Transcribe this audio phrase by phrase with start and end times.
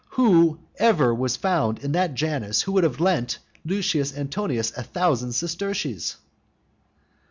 [0.15, 5.33] Who ever was found in that Janus who would have lent Lucius Antonius a thousand
[5.33, 6.15] sesterces?